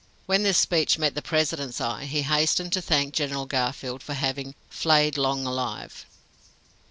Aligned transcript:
When 0.25 0.41
this 0.41 0.57
speech 0.57 0.97
met 0.97 1.13
the 1.13 1.21
President's 1.21 1.79
eye, 1.79 2.05
he 2.05 2.23
hastened 2.23 2.73
to 2.73 2.81
thank 2.81 3.13
General 3.13 3.45
Garfield 3.45 4.01
for 4.01 4.15
having 4.15 4.55
"flayed 4.67 5.15
Long 5.15 5.45
alive." 5.45 6.07